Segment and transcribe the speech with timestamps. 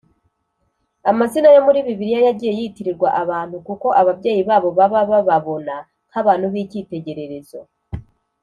[1.11, 5.75] amazina yo muri Bibiliya yagiye yitirirwa abantu kuko ababyeyi babo baba bababona
[6.09, 7.59] nkabantu bikitegererezo.